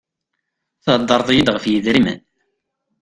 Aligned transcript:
Thedreḍ-iy-d 0.83 1.47
ɣef 1.51 1.63
yidrimen. 1.67 2.19